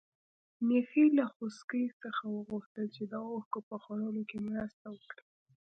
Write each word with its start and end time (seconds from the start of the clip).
میښې 0.67 1.03
له 1.17 1.25
خوسکي 1.33 1.83
څخه 2.01 2.23
وغوښتل 2.35 2.85
چې 2.95 3.03
د 3.11 3.13
واښو 3.27 3.59
په 3.69 3.75
خوړلو 3.83 4.21
کې 4.29 4.37
مرسته 4.49 4.85
وکړي. 4.91 5.25